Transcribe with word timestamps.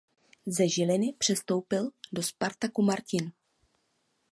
Ze 0.45 0.67
Žiliny 0.69 1.13
přestoupil 1.17 1.89
do 2.11 2.23
Spartaku 2.23 2.81
Martin. 2.81 3.31